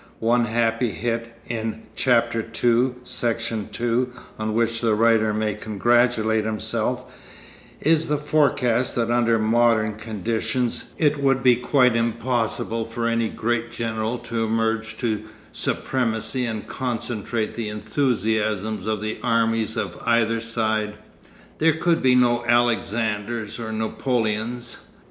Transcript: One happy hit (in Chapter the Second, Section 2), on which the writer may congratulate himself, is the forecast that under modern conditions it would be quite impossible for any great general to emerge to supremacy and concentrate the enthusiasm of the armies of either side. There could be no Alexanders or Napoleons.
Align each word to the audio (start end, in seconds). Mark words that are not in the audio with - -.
One 0.17 0.45
happy 0.45 0.89
hit 0.89 1.31
(in 1.47 1.83
Chapter 1.95 2.41
the 2.41 2.47
Second, 2.51 2.97
Section 3.05 3.69
2), 3.71 4.11
on 4.39 4.55
which 4.55 4.81
the 4.81 4.95
writer 4.95 5.31
may 5.31 5.53
congratulate 5.53 6.43
himself, 6.43 7.05
is 7.79 8.07
the 8.07 8.17
forecast 8.17 8.95
that 8.95 9.11
under 9.11 9.37
modern 9.37 9.93
conditions 9.93 10.85
it 10.97 11.21
would 11.21 11.43
be 11.43 11.55
quite 11.55 11.95
impossible 11.95 12.83
for 12.83 13.07
any 13.07 13.29
great 13.29 13.71
general 13.71 14.17
to 14.17 14.43
emerge 14.43 14.97
to 14.97 15.21
supremacy 15.53 16.47
and 16.47 16.67
concentrate 16.67 17.53
the 17.53 17.69
enthusiasm 17.69 18.81
of 18.87 19.01
the 19.01 19.19
armies 19.21 19.77
of 19.77 19.99
either 20.03 20.41
side. 20.41 20.95
There 21.59 21.73
could 21.73 22.01
be 22.01 22.15
no 22.15 22.43
Alexanders 22.47 23.59
or 23.59 23.71
Napoleons. 23.71 24.79